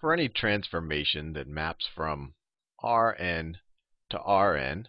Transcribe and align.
for 0.00 0.12
any 0.12 0.28
transformation 0.28 1.32
that 1.32 1.48
maps 1.48 1.86
from 1.92 2.34
Rn 2.82 3.58
to 4.10 4.18
Rn, 4.18 4.88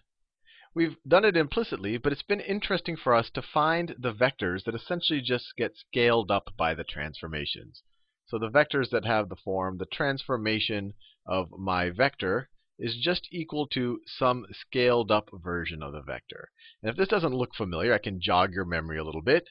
we've 0.75 0.97
done 1.07 1.25
it 1.25 1.35
implicitly, 1.35 1.97
but 1.97 2.11
it's 2.11 2.21
been 2.21 2.39
interesting 2.39 2.95
for 2.95 3.15
us 3.15 3.29
to 3.31 3.41
find 3.41 3.95
the 3.97 4.13
vectors 4.13 4.63
that 4.63 4.75
essentially 4.75 5.21
just 5.21 5.55
get 5.57 5.75
scaled 5.75 6.29
up 6.29 6.53
by 6.55 6.75
the 6.75 6.83
transformations. 6.83 7.83
So 8.27 8.37
the 8.37 8.49
vectors 8.49 8.91
that 8.91 9.05
have 9.05 9.29
the 9.29 9.35
form, 9.35 9.77
the 9.79 9.87
transformation 9.87 10.93
of 11.25 11.49
my 11.57 11.89
vector 11.89 12.49
is 12.77 12.95
just 12.95 13.27
equal 13.31 13.67
to 13.67 13.99
some 14.05 14.45
scaled 14.51 15.11
up 15.11 15.29
version 15.33 15.81
of 15.81 15.91
the 15.91 16.01
vector. 16.01 16.49
And 16.81 16.89
if 16.91 16.95
this 16.95 17.07
doesn't 17.07 17.33
look 17.33 17.55
familiar, 17.55 17.93
I 17.93 17.97
can 17.97 18.21
jog 18.21 18.53
your 18.53 18.65
memory 18.65 18.99
a 18.99 19.03
little 19.03 19.23
bit. 19.23 19.49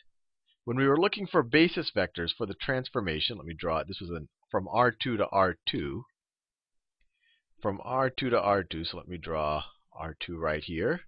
When 0.69 0.77
we 0.77 0.87
were 0.87 1.01
looking 1.01 1.27
for 1.27 1.43
basis 1.43 1.91
vectors 1.97 2.31
for 2.37 2.45
the 2.45 2.53
transformation, 2.53 3.39
let 3.39 3.47
me 3.47 3.55
draw 3.55 3.79
it. 3.79 3.89
This 3.89 4.03
was 4.03 4.11
an, 4.11 4.29
from 4.51 4.67
R2 4.67 5.17
to 5.17 5.27
R2. 5.33 6.03
From 7.63 7.79
R2 7.79 8.15
to 8.17 8.33
R2, 8.33 8.87
so 8.87 8.99
let 8.99 9.09
me 9.09 9.17
draw 9.17 9.65
R2 9.99 10.37
right 10.37 10.63
here. 10.63 11.01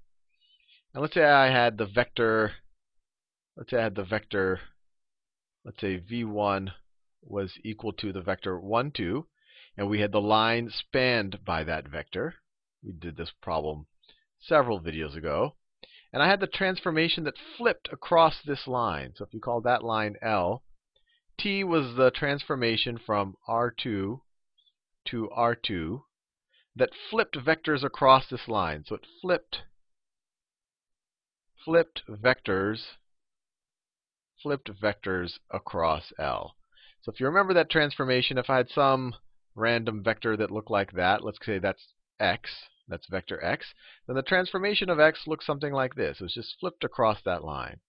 And 0.94 1.02
let's 1.02 1.12
say 1.12 1.24
I 1.24 1.50
had 1.50 1.76
the 1.76 1.84
vector, 1.84 2.54
let's 3.54 3.70
say 3.70 3.76
I 3.76 3.82
had 3.82 3.96
the 3.96 4.02
vector, 4.02 4.60
let's 5.62 5.78
say 5.78 5.98
v1 6.10 6.70
was 7.20 7.58
equal 7.62 7.92
to 7.92 8.14
the 8.14 8.22
vector 8.22 8.58
1, 8.58 8.92
2, 8.92 9.26
and 9.76 9.90
we 9.90 10.00
had 10.00 10.12
the 10.12 10.22
line 10.22 10.70
spanned 10.70 11.44
by 11.44 11.64
that 11.64 11.86
vector. 11.86 12.36
We 12.82 12.92
did 12.92 13.18
this 13.18 13.32
problem 13.42 13.88
several 14.38 14.80
videos 14.80 15.14
ago. 15.14 15.56
And 16.12 16.22
I 16.22 16.28
had 16.28 16.40
the 16.40 16.46
transformation 16.46 17.24
that 17.24 17.38
flipped 17.56 17.88
across 17.92 18.42
this 18.44 18.66
line. 18.66 19.12
So 19.16 19.24
if 19.24 19.32
you 19.32 19.40
call 19.40 19.60
that 19.60 19.84
line 19.84 20.16
L, 20.20 20.62
T 21.38 21.64
was 21.64 21.94
the 21.96 22.10
transformation 22.10 22.98
from 22.98 23.36
R2 23.48 24.20
to 25.06 25.28
R2 25.36 26.02
that 26.76 26.90
flipped 27.10 27.36
vectors 27.36 27.82
across 27.82 28.28
this 28.28 28.48
line. 28.48 28.84
So 28.86 28.96
it 28.96 29.06
flipped 29.20 29.62
flipped 31.64 32.02
vectors 32.08 32.96
flipped 34.42 34.70
vectors 34.80 35.38
across 35.50 36.12
L. 36.18 36.56
So 37.02 37.12
if 37.12 37.20
you 37.20 37.26
remember 37.26 37.54
that 37.54 37.70
transformation, 37.70 38.38
if 38.38 38.48
I 38.48 38.56
had 38.56 38.70
some 38.70 39.14
random 39.54 40.02
vector 40.02 40.36
that 40.36 40.50
looked 40.50 40.70
like 40.70 40.92
that, 40.92 41.22
let's 41.24 41.38
say 41.44 41.58
that's 41.58 41.94
x, 42.18 42.50
that's 42.90 43.06
vector 43.08 43.42
x, 43.42 43.66
then 44.06 44.16
the 44.16 44.22
transformation 44.22 44.90
of 44.90 45.00
x 45.00 45.26
looks 45.26 45.46
something 45.46 45.72
like 45.72 45.94
this. 45.94 46.20
It's 46.20 46.34
just 46.34 46.56
flipped 46.60 46.84
across 46.84 47.22
that 47.24 47.44
line. 47.44 47.80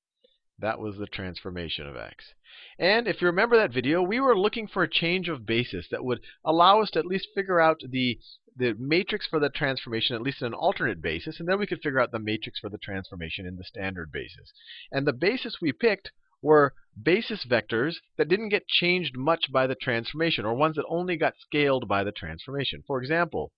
That 0.60 0.80
was 0.80 0.98
the 0.98 1.08
transformation 1.08 1.88
of 1.88 1.98
x. 1.98 2.34
And 2.78 3.08
if 3.08 3.20
you 3.20 3.28
remember 3.28 3.58
that 3.58 3.74
video, 3.74 4.04
we 4.04 4.20
were 4.20 4.38
looking 4.38 4.68
for 4.68 4.84
a 4.84 4.90
change 4.90 5.28
of 5.28 5.46
basis 5.46 5.88
that 5.90 6.06
would 6.06 6.20
allow 6.46 6.82
us 6.82 6.92
to 6.92 7.00
at 7.00 7.06
least 7.06 7.30
figure 7.34 7.60
out 7.60 7.82
the, 7.90 8.20
the 8.56 8.76
matrix 8.78 9.26
for 9.26 9.40
the 9.40 9.50
transformation, 9.50 10.16
at 10.16 10.22
least 10.22 10.42
in 10.42 10.48
an 10.48 10.54
alternate 10.54 11.02
basis, 11.02 11.40
and 11.40 11.50
then 11.50 11.58
we 11.58 11.66
could 11.66 11.82
figure 11.82 12.00
out 12.00 12.12
the 12.12 12.20
matrix 12.20 12.60
for 12.60 12.70
the 12.70 12.78
transformation 12.78 13.48
in 13.48 13.56
the 13.56 13.64
standard 13.64 14.12
basis. 14.12 14.54
And 14.92 15.08
the 15.08 15.14
basis 15.14 15.58
we 15.62 15.74
picked 15.74 16.12
were 16.44 16.74
basis 17.02 17.46
vectors 17.46 17.96
that 18.18 18.28
didn't 18.28 18.50
get 18.50 18.68
changed 18.68 19.18
much 19.18 19.52
by 19.52 19.66
the 19.66 19.76
transformation, 19.76 20.46
or 20.46 20.54
ones 20.54 20.76
that 20.76 20.86
only 20.90 21.16
got 21.16 21.34
scaled 21.40 21.88
by 21.88 22.04
the 22.04 22.12
transformation. 22.12 22.84
For 22.86 23.02
example, 23.02 23.52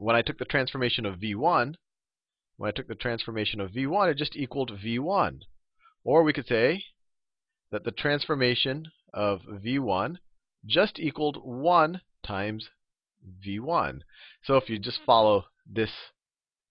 when 0.00 0.16
I 0.16 0.22
took 0.22 0.38
the 0.38 0.46
transformation 0.46 1.04
of 1.04 1.20
v1, 1.20 1.74
when 2.56 2.68
I 2.68 2.72
took 2.72 2.88
the 2.88 2.94
transformation 2.94 3.60
of 3.60 3.72
v1, 3.72 4.10
it 4.10 4.16
just 4.16 4.34
equaled 4.34 4.72
v1. 4.82 5.40
Or 6.04 6.22
we 6.22 6.32
could 6.32 6.46
say 6.46 6.84
that 7.70 7.84
the 7.84 7.90
transformation 7.90 8.86
of 9.12 9.42
v1 9.42 10.16
just 10.64 10.98
equaled 10.98 11.36
1 11.44 12.00
times 12.26 12.70
v1. 13.46 14.00
So 14.42 14.56
if 14.56 14.70
you 14.70 14.78
just 14.78 15.00
mm-hmm. 15.00 15.04
follow 15.04 15.44
this 15.70 15.90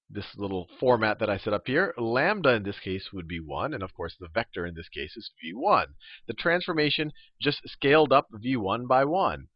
this 0.10 0.26
little 0.36 0.68
format 0.80 1.20
that 1.20 1.30
I 1.30 1.38
set 1.38 1.54
up 1.54 1.68
here, 1.68 1.94
lambda 2.00 2.56
in 2.56 2.64
this 2.64 2.80
case 2.80 3.10
would 3.14 3.28
be 3.28 3.40
1, 3.40 3.76
and 3.76 3.84
of 3.84 3.94
course 3.94 4.16
the 4.20 4.28
vector 4.28 4.66
in 4.66 4.74
this 4.74 4.90
case 4.90 5.16
is 5.16 5.30
v1. 5.46 5.86
The 6.28 6.34
transformation 6.34 7.12
just 7.40 7.62
scaled 7.68 8.12
up 8.12 8.28
v1 8.34 8.88
by 8.88 9.06
1. 9.06 9.50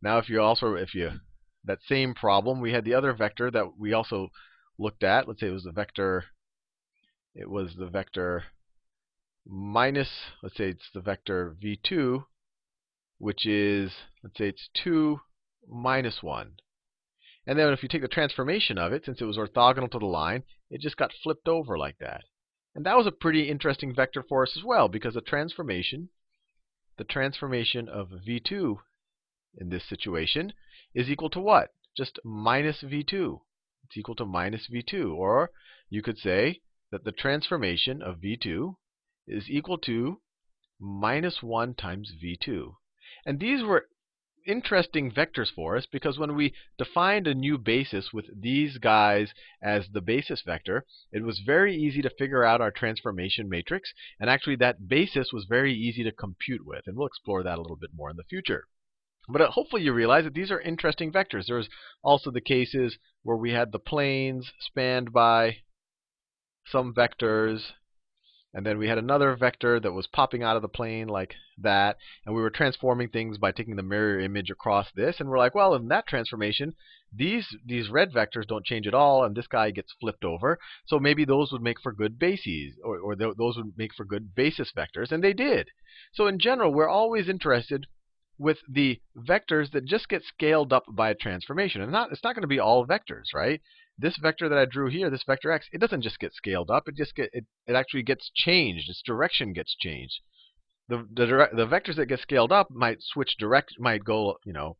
Now 0.00 0.16
if 0.16 0.30
you 0.30 0.40
also, 0.40 0.76
if 0.76 0.94
you, 0.94 1.20
that 1.64 1.78
same 1.86 2.14
problem, 2.14 2.60
we 2.60 2.72
had 2.72 2.84
the 2.84 2.94
other 2.94 3.12
vector 3.12 3.50
that 3.50 3.78
we 3.78 3.92
also 3.92 4.28
looked 4.78 5.02
at. 5.02 5.26
Let's 5.26 5.40
say 5.40 5.48
it 5.48 5.52
was 5.52 5.64
the 5.64 5.72
vector, 5.72 6.24
it 7.34 7.50
was 7.50 7.74
the 7.76 7.86
vector 7.86 8.44
minus, 9.46 10.08
let's 10.42 10.56
say 10.56 10.68
it's 10.68 10.90
the 10.92 11.00
vector 11.00 11.56
v2, 11.62 12.24
which 13.18 13.46
is, 13.46 13.92
let's 14.22 14.38
say 14.38 14.48
it's 14.48 14.68
2 14.84 15.20
minus 15.68 16.22
1. 16.22 16.52
And 17.46 17.58
then 17.58 17.72
if 17.72 17.82
you 17.82 17.88
take 17.88 18.02
the 18.02 18.08
transformation 18.08 18.78
of 18.78 18.92
it, 18.92 19.04
since 19.04 19.20
it 19.20 19.24
was 19.24 19.38
orthogonal 19.38 19.90
to 19.90 19.98
the 19.98 20.06
line, 20.06 20.42
it 20.70 20.80
just 20.80 20.96
got 20.96 21.12
flipped 21.22 21.48
over 21.48 21.78
like 21.78 21.96
that. 21.98 22.24
And 22.74 22.84
that 22.84 22.96
was 22.96 23.06
a 23.06 23.10
pretty 23.10 23.48
interesting 23.48 23.94
vector 23.94 24.22
for 24.22 24.42
us 24.42 24.52
as 24.56 24.62
well, 24.62 24.88
because 24.88 25.14
the 25.14 25.20
transformation, 25.20 26.10
the 26.98 27.04
transformation 27.04 27.88
of 27.88 28.10
v2 28.28 28.76
in 29.56 29.70
this 29.70 29.88
situation 29.88 30.52
is 30.98 31.08
equal 31.08 31.30
to 31.30 31.38
what? 31.38 31.68
Just 31.96 32.18
minus 32.24 32.82
v2. 32.82 33.38
It's 33.84 33.96
equal 33.96 34.16
to 34.16 34.26
minus 34.26 34.66
v2. 34.66 35.14
Or 35.14 35.52
you 35.88 36.02
could 36.02 36.18
say 36.18 36.60
that 36.90 37.04
the 37.04 37.12
transformation 37.12 38.02
of 38.02 38.16
v2 38.16 38.74
is 39.28 39.48
equal 39.48 39.78
to 39.78 40.20
minus 40.80 41.40
1 41.40 41.74
times 41.74 42.12
v2. 42.20 42.74
And 43.24 43.38
these 43.38 43.62
were 43.62 43.86
interesting 44.44 45.12
vectors 45.12 45.52
for 45.54 45.76
us 45.76 45.86
because 45.86 46.18
when 46.18 46.34
we 46.34 46.52
defined 46.78 47.28
a 47.28 47.34
new 47.34 47.58
basis 47.58 48.12
with 48.12 48.26
these 48.34 48.78
guys 48.78 49.32
as 49.62 49.86
the 49.92 50.00
basis 50.00 50.42
vector, 50.44 50.84
it 51.12 51.22
was 51.22 51.38
very 51.46 51.76
easy 51.76 52.02
to 52.02 52.10
figure 52.10 52.42
out 52.42 52.60
our 52.60 52.72
transformation 52.72 53.48
matrix. 53.48 53.92
And 54.18 54.28
actually, 54.28 54.56
that 54.56 54.88
basis 54.88 55.32
was 55.32 55.46
very 55.48 55.74
easy 55.74 56.02
to 56.02 56.10
compute 56.10 56.66
with. 56.66 56.88
And 56.88 56.96
we'll 56.96 57.06
explore 57.06 57.44
that 57.44 57.58
a 57.58 57.62
little 57.62 57.76
bit 57.76 57.90
more 57.94 58.10
in 58.10 58.16
the 58.16 58.24
future. 58.24 58.66
But 59.28 59.40
uh, 59.42 59.50
hopefully 59.50 59.82
you 59.82 59.92
realize 59.92 60.24
that 60.24 60.34
these 60.34 60.50
are 60.50 60.60
interesting 60.60 61.12
vectors. 61.12 61.46
There's 61.46 61.68
also 62.02 62.30
the 62.30 62.40
cases 62.40 62.98
where 63.22 63.36
we 63.36 63.52
had 63.52 63.72
the 63.72 63.78
planes 63.78 64.52
spanned 64.60 65.12
by 65.12 65.58
some 66.66 66.94
vectors 66.94 67.72
and 68.54 68.64
then 68.64 68.78
we 68.78 68.88
had 68.88 68.96
another 68.96 69.36
vector 69.36 69.78
that 69.78 69.92
was 69.92 70.06
popping 70.06 70.42
out 70.42 70.56
of 70.56 70.62
the 70.62 70.68
plane 70.68 71.06
like 71.06 71.34
that. 71.58 71.98
And 72.24 72.34
we 72.34 72.40
were 72.40 72.48
transforming 72.48 73.10
things 73.10 73.36
by 73.36 73.52
taking 73.52 73.76
the 73.76 73.82
mirror 73.82 74.18
image 74.18 74.50
across 74.50 74.90
this. 74.90 75.20
And 75.20 75.28
we're 75.28 75.38
like, 75.38 75.54
well, 75.54 75.74
in 75.74 75.88
that 75.88 76.06
transformation, 76.06 76.74
these, 77.12 77.46
these 77.64 77.90
red 77.90 78.10
vectors 78.10 78.46
don't 78.46 78.64
change 78.64 78.86
at 78.86 78.94
all. 78.94 79.22
And 79.22 79.36
this 79.36 79.46
guy 79.46 79.70
gets 79.70 79.92
flipped 80.00 80.24
over. 80.24 80.58
So 80.86 80.98
maybe 80.98 81.26
those 81.26 81.52
would 81.52 81.60
make 81.60 81.80
for 81.82 81.92
good 81.92 82.18
bases. 82.18 82.72
Or, 82.82 82.98
or 82.98 83.14
th 83.14 83.36
those 83.36 83.58
would 83.58 83.76
make 83.76 83.94
for 83.94 84.06
good 84.06 84.34
basis 84.34 84.72
vectors. 84.74 85.12
And 85.12 85.22
they 85.22 85.34
did. 85.34 85.68
So 86.14 86.26
in 86.26 86.38
general, 86.38 86.72
we're 86.72 86.88
always 86.88 87.28
interested 87.28 87.86
with 88.38 88.58
the 88.68 89.00
vectors 89.16 89.72
that 89.72 89.84
just 89.84 90.08
get 90.08 90.22
scaled 90.24 90.72
up 90.72 90.84
by 90.88 91.10
a 91.10 91.14
transformation. 91.14 91.80
And 91.80 91.92
not, 91.92 92.12
it's 92.12 92.22
not 92.22 92.34
going 92.34 92.42
to 92.42 92.48
be 92.48 92.60
all 92.60 92.86
vectors, 92.86 93.34
right? 93.34 93.60
this 93.98 94.16
vector 94.16 94.48
that 94.48 94.58
I 94.58 94.64
drew 94.64 94.88
here, 94.88 95.10
this 95.10 95.24
vector 95.26 95.50
x, 95.50 95.66
it 95.72 95.80
doesn't 95.80 96.02
just 96.02 96.20
get 96.20 96.32
scaled 96.32 96.70
up. 96.70 96.88
It 96.88 96.94
just 96.94 97.16
get 97.16 97.30
it, 97.32 97.44
it 97.66 97.74
actually 97.74 98.04
gets 98.04 98.30
changed. 98.32 98.88
Its 98.88 99.02
direction 99.02 99.52
gets 99.52 99.74
changed. 99.74 100.20
The 100.88 101.06
the 101.12 101.48
the 101.52 101.66
vectors 101.66 101.96
that 101.96 102.06
get 102.06 102.20
scaled 102.20 102.52
up 102.52 102.70
might 102.70 103.02
switch 103.02 103.36
direct, 103.38 103.74
might 103.78 104.04
go 104.04 104.38
you 104.44 104.52
know 104.52 104.76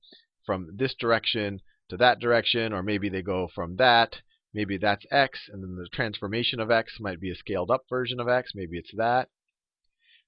from 0.47 0.69
this 0.77 0.95
direction 0.95 1.61
to 1.89 1.97
that 1.97 2.21
direction, 2.21 2.73
or 2.73 2.83
maybe 2.83 3.09
they 3.09 3.23
go 3.23 3.49
from 3.53 3.77
that. 3.77 4.21
Maybe 4.55 4.79
that's 4.79 5.05
x, 5.11 5.41
and 5.53 5.63
then 5.63 5.77
the 5.77 5.89
transformation 5.93 6.61
of 6.61 6.71
x 6.71 6.95
might 7.01 7.21
be 7.21 7.31
a 7.31 7.35
scaled 7.35 7.71
up 7.71 7.83
version 7.91 8.21
of 8.21 8.29
x. 8.29 8.53
Maybe 8.55 8.79
it's 8.79 8.95
that. 8.97 9.29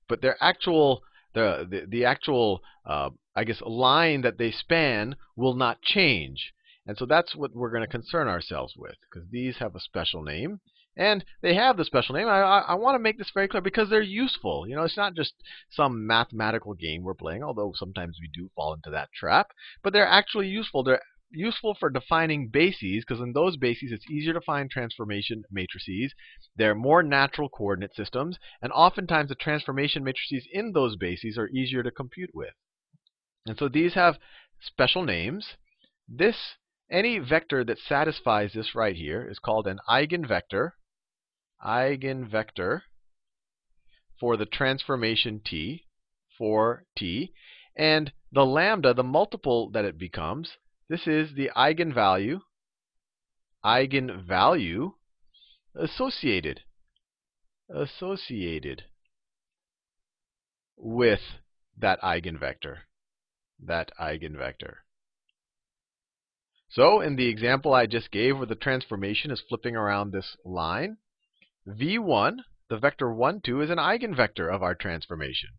But 0.08 0.20
their 0.20 0.36
actual 0.42 1.02
the 1.34 1.66
the, 1.68 1.86
the 1.88 2.04
actual 2.04 2.62
uh, 2.86 3.10
I 3.34 3.44
guess 3.44 3.60
line 3.60 4.22
that 4.22 4.38
they 4.38 4.50
span 4.50 5.16
will 5.36 5.54
not 5.54 5.82
change. 5.82 6.52
And 6.86 6.96
so 6.98 7.06
that's 7.06 7.36
what 7.36 7.54
we're 7.54 7.70
going 7.70 7.82
to 7.82 7.88
concern 7.88 8.26
ourselves 8.26 8.74
with, 8.76 8.96
because 9.08 9.28
these 9.30 9.56
have 9.58 9.76
a 9.76 9.80
special 9.80 10.22
name. 10.22 10.60
And 10.96 11.24
they 11.40 11.54
have 11.54 11.76
the 11.76 11.84
special 11.84 12.16
name. 12.16 12.26
I, 12.26 12.40
I, 12.40 12.58
I 12.58 12.74
want 12.74 12.96
to 12.96 12.98
make 12.98 13.16
this 13.16 13.30
very 13.32 13.46
clear 13.48 13.62
because 13.62 13.88
they're 13.88 14.02
useful. 14.02 14.66
You 14.66 14.74
know, 14.74 14.82
it's 14.82 14.96
not 14.96 15.14
just 15.14 15.34
some 15.70 16.06
mathematical 16.06 16.74
game 16.74 17.02
we're 17.02 17.14
playing, 17.14 17.44
although 17.44 17.72
sometimes 17.76 18.18
we 18.20 18.28
do 18.34 18.50
fall 18.56 18.74
into 18.74 18.90
that 18.90 19.08
trap. 19.14 19.52
But 19.84 19.92
they're 19.92 20.06
actually 20.06 20.48
useful. 20.48 20.82
They're 20.82 21.00
useful 21.30 21.76
for 21.78 21.90
defining 21.90 22.48
bases 22.48 23.04
because 23.06 23.22
in 23.22 23.32
those 23.32 23.56
bases 23.56 23.92
it's 23.92 24.10
easier 24.10 24.32
to 24.32 24.40
find 24.40 24.70
transformation 24.70 25.42
matrices. 25.50 26.12
They're 26.56 26.74
more 26.74 27.02
natural 27.02 27.48
coordinate 27.48 27.94
systems, 27.94 28.38
and 28.60 28.72
oftentimes 28.72 29.28
the 29.28 29.34
transformation 29.34 30.04
matrices 30.04 30.46
in 30.52 30.72
those 30.72 30.96
bases 30.96 31.38
are 31.38 31.48
easier 31.48 31.82
to 31.82 31.90
compute 31.90 32.30
with. 32.34 32.54
And 33.46 33.58
so 33.58 33.68
these 33.68 33.94
have 33.94 34.18
special 34.60 35.04
names. 35.04 35.56
This 36.08 36.36
any 36.90 37.18
vector 37.18 37.64
that 37.64 37.78
satisfies 37.78 38.52
this 38.52 38.74
right 38.74 38.96
here 38.96 39.26
is 39.28 39.38
called 39.38 39.66
an 39.66 39.78
eigenvector, 39.88 40.72
eigenvector 41.64 42.82
for 44.18 44.36
the 44.36 44.46
transformation 44.46 45.40
t, 45.44 45.86
for 46.36 46.84
t. 46.96 47.32
And 47.76 48.12
the 48.32 48.44
lambda, 48.44 48.92
the 48.92 49.04
multiple 49.04 49.70
that 49.70 49.84
it 49.84 49.96
becomes, 49.96 50.56
this 50.90 51.06
is 51.06 51.30
the 51.36 51.50
eigenvalue, 51.56 52.40
eigenvalue 53.64 54.90
associated, 55.76 56.62
associated 57.72 58.82
with 60.76 61.20
that 61.78 62.00
eigenvector, 62.00 62.78
that 63.64 63.92
eigenvector. 64.00 64.78
So 66.70 67.00
in 67.00 67.14
the 67.14 67.28
example 67.28 67.72
I 67.72 67.86
just 67.86 68.10
gave 68.10 68.36
where 68.36 68.46
the 68.46 68.56
transformation 68.56 69.30
is 69.30 69.40
flipping 69.48 69.76
around 69.76 70.10
this 70.10 70.36
line, 70.44 70.96
v1, 71.68 72.38
the 72.68 72.78
vector 72.78 73.14
1, 73.14 73.42
2, 73.44 73.60
is 73.60 73.70
an 73.70 73.78
eigenvector 73.78 74.52
of 74.52 74.64
our 74.64 74.74
transformation. 74.74 75.50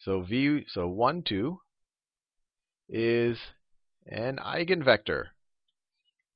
So 0.00 0.22
v 0.22 0.64
so 0.66 0.88
1 0.88 1.22
2 1.22 1.60
is 2.88 3.38
an 4.06 4.38
eigenvector. 4.38 5.26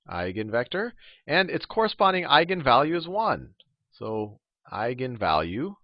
Eigenvector 0.08 0.93
and 1.26 1.50
its 1.50 1.67
corresponding 1.67 2.25
eigenvalue 2.25 2.96
is 2.96 3.06
1. 3.06 3.55
So 3.93 4.40
eigenvalue 4.72 5.76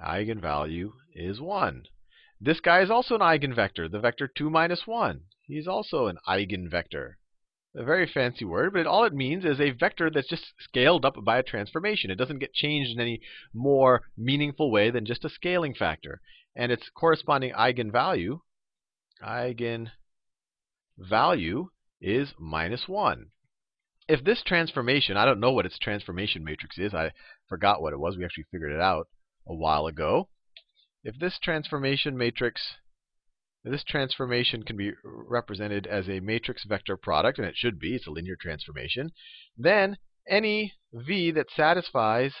eigenvalue 0.00 0.92
is 1.14 1.40
1. 1.40 1.84
This 2.40 2.60
guy 2.60 2.80
is 2.80 2.90
also 2.90 3.14
an 3.14 3.20
eigenvector, 3.20 3.90
the 3.90 4.00
vector 4.00 4.26
2 4.26 4.48
minus 4.48 4.86
1. 4.86 5.20
He's 5.42 5.68
also 5.68 6.06
an 6.06 6.18
eigenvector. 6.26 7.14
A 7.74 7.84
very 7.84 8.06
fancy 8.06 8.44
word, 8.44 8.72
but 8.72 8.86
all 8.86 9.04
it 9.04 9.12
means 9.12 9.44
is 9.44 9.60
a 9.60 9.70
vector 9.70 10.10
that's 10.10 10.28
just 10.28 10.54
scaled 10.58 11.04
up 11.04 11.22
by 11.24 11.38
a 11.38 11.42
transformation. 11.42 12.10
It 12.10 12.16
doesn't 12.16 12.38
get 12.38 12.52
changed 12.52 12.92
in 12.92 13.00
any 13.00 13.20
more 13.52 14.02
meaningful 14.16 14.70
way 14.70 14.90
than 14.90 15.04
just 15.04 15.24
a 15.24 15.30
scaling 15.30 15.74
factor 15.74 16.20
and 16.56 16.72
its 16.72 16.88
corresponding 16.90 17.52
eigenvalue, 17.52 18.40
eigenvalue 21.00 21.66
is 22.00 22.34
minus 22.38 22.86
1. 22.86 23.26
If 24.08 24.24
this 24.24 24.42
transformation, 24.44 25.16
I 25.16 25.24
don't 25.24 25.40
know 25.40 25.52
what 25.52 25.66
its 25.66 25.78
transformation 25.78 26.44
matrix 26.44 26.78
is. 26.78 26.94
I 26.94 27.12
forgot 27.48 27.80
what 27.80 27.92
it 27.92 28.00
was. 28.00 28.16
We 28.16 28.24
actually 28.24 28.46
figured 28.50 28.72
it 28.72 28.80
out 28.80 29.06
a 29.46 29.54
while 29.54 29.86
ago. 29.86 30.28
If 31.04 31.18
this 31.18 31.38
transformation 31.42 32.16
matrix 32.16 32.60
this 33.62 33.84
transformation 33.84 34.62
can 34.62 34.76
be 34.76 34.92
represented 35.04 35.86
as 35.86 36.08
a 36.08 36.20
matrix 36.20 36.64
vector 36.64 36.96
product, 36.96 37.38
and 37.38 37.46
it 37.46 37.56
should 37.56 37.78
be, 37.78 37.94
it's 37.94 38.06
a 38.06 38.10
linear 38.10 38.36
transformation, 38.40 39.12
then 39.56 39.98
any 40.26 40.72
v 40.92 41.30
that 41.32 41.50
satisfies 41.54 42.32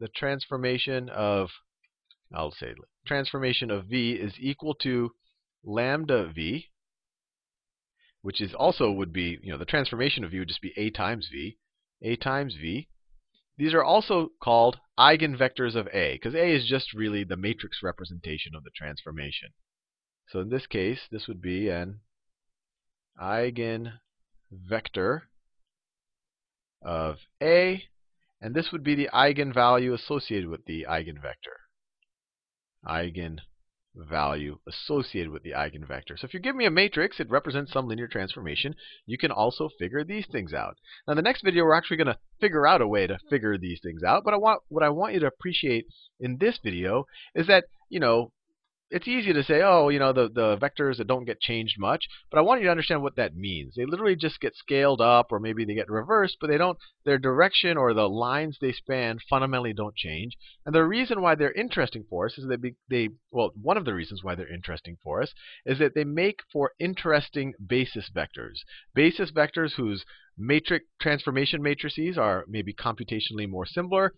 the 0.00 0.08
transformation 0.08 1.08
of 1.10 1.50
I'll 2.34 2.52
say 2.52 2.74
transformation 3.06 3.70
of 3.70 3.84
v 3.86 4.12
is 4.12 4.34
equal 4.38 4.74
to 4.82 5.10
lambda 5.62 6.32
v, 6.34 6.70
which 8.26 8.40
is 8.40 8.52
also 8.54 8.90
would 8.90 9.12
be, 9.12 9.38
you 9.40 9.52
know, 9.52 9.56
the 9.56 9.64
transformation 9.64 10.24
of 10.24 10.32
v 10.32 10.40
would 10.40 10.48
just 10.48 10.60
be 10.60 10.72
a 10.76 10.90
times 10.90 11.28
v, 11.30 11.58
a 12.02 12.16
times 12.16 12.56
v. 12.60 12.88
These 13.56 13.72
are 13.72 13.84
also 13.84 14.30
called 14.42 14.80
eigenvectors 14.98 15.76
of 15.76 15.86
A, 15.92 16.14
because 16.14 16.34
A 16.34 16.52
is 16.52 16.66
just 16.66 16.92
really 16.92 17.22
the 17.22 17.36
matrix 17.36 17.84
representation 17.84 18.56
of 18.56 18.64
the 18.64 18.72
transformation. 18.74 19.50
So 20.28 20.40
in 20.40 20.50
this 20.50 20.66
case, 20.66 21.02
this 21.08 21.28
would 21.28 21.40
be 21.40 21.68
an 21.68 22.00
eigenvector 23.22 25.20
of 26.82 27.18
A, 27.40 27.84
and 28.40 28.56
this 28.56 28.72
would 28.72 28.82
be 28.82 28.96
the 28.96 29.08
eigenvalue 29.14 29.94
associated 29.94 30.48
with 30.48 30.64
the 30.64 30.84
eigenvector 30.90 31.60
eigenvalue 33.96 34.58
associated 34.66 35.30
with 35.30 35.42
the 35.42 35.52
eigenvector. 35.52 36.18
So 36.18 36.24
if 36.24 36.34
you 36.34 36.40
give 36.40 36.56
me 36.56 36.66
a 36.66 36.70
matrix, 36.70 37.20
it 37.20 37.30
represents 37.30 37.72
some 37.72 37.88
linear 37.88 38.08
transformation. 38.08 38.74
You 39.06 39.18
can 39.18 39.30
also 39.30 39.68
figure 39.78 40.04
these 40.04 40.26
things 40.30 40.52
out. 40.52 40.76
Now, 41.06 41.12
in 41.12 41.16
the 41.16 41.22
next 41.22 41.42
video, 41.42 41.64
we're 41.64 41.74
actually 41.74 41.98
going 41.98 42.06
to 42.08 42.18
figure 42.40 42.66
out 42.66 42.82
a 42.82 42.88
way 42.88 43.06
to 43.06 43.18
figure 43.30 43.56
these 43.58 43.80
things 43.82 44.02
out. 44.02 44.24
But 44.24 44.34
I 44.34 44.38
want 44.38 44.62
what 44.68 44.82
I 44.82 44.90
want 44.90 45.14
you 45.14 45.20
to 45.20 45.26
appreciate 45.26 45.86
in 46.20 46.38
this 46.38 46.58
video 46.62 47.06
is 47.34 47.46
that 47.46 47.64
you 47.88 48.00
know 48.00 48.32
it's 48.88 49.08
easy 49.08 49.32
to 49.32 49.42
say, 49.42 49.62
oh, 49.62 49.88
you 49.88 49.98
know, 49.98 50.12
the, 50.12 50.28
the 50.28 50.56
vectors 50.58 50.98
that 50.98 51.08
don't 51.08 51.24
get 51.24 51.40
changed 51.40 51.74
much, 51.78 52.06
but 52.30 52.38
I 52.38 52.42
want 52.42 52.60
you 52.60 52.66
to 52.66 52.70
understand 52.70 53.02
what 53.02 53.16
that 53.16 53.34
means. 53.34 53.74
They 53.74 53.84
literally 53.84 54.14
just 54.14 54.40
get 54.40 54.54
scaled 54.54 55.00
up, 55.00 55.32
or 55.32 55.40
maybe 55.40 55.64
they 55.64 55.74
get 55.74 55.90
reversed, 55.90 56.36
but 56.40 56.48
they 56.48 56.58
don't. 56.58 56.78
Their 57.04 57.18
direction 57.18 57.76
or 57.76 57.94
the 57.94 58.08
lines 58.08 58.58
they 58.60 58.72
span 58.72 59.18
fundamentally 59.28 59.72
don't 59.72 59.96
change. 59.96 60.36
And 60.64 60.74
the 60.74 60.84
reason 60.84 61.20
why 61.20 61.34
they're 61.34 61.52
interesting 61.52 62.04
for 62.08 62.26
us 62.26 62.38
is 62.38 62.46
that 62.48 62.62
they, 62.88 63.08
well, 63.32 63.50
one 63.60 63.76
of 63.76 63.84
the 63.84 63.94
reasons 63.94 64.22
why 64.22 64.36
they're 64.36 64.52
interesting 64.52 64.96
for 65.02 65.20
us 65.20 65.32
is 65.64 65.78
that 65.80 65.94
they 65.94 66.04
make 66.04 66.40
for 66.52 66.72
interesting 66.78 67.54
basis 67.64 68.08
vectors. 68.14 68.58
Basis 68.94 69.32
vectors 69.32 69.72
whose 69.76 70.04
matrix 70.38 70.86
transformation 71.00 71.62
matrices 71.62 72.16
are 72.16 72.44
maybe 72.48 72.72
computationally 72.72 73.48
more 73.48 73.66
simpler, 73.66 74.14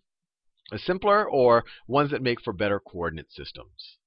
simpler, 0.76 1.28
or 1.28 1.64
ones 1.86 2.10
that 2.10 2.22
make 2.22 2.42
for 2.42 2.52
better 2.52 2.80
coordinate 2.80 3.32
systems. 3.32 3.97